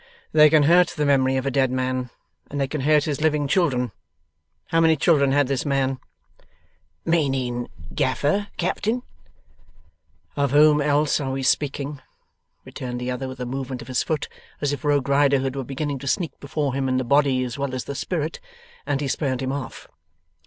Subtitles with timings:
[0.31, 2.09] 'They can hurt the memory of a dead man,
[2.49, 3.91] and they can hurt his living children.
[4.69, 5.99] How many children had this man?'
[7.05, 9.03] 'Meaning Gaffer, Captain?'
[10.35, 12.01] 'Of whom else are we speaking?'
[12.65, 14.27] returned the other, with a movement of his foot,
[14.59, 17.75] as if Rogue Riderhood were beginning to sneak before him in the body as well
[17.75, 18.39] as the spirit,
[18.87, 19.87] and he spurned him off.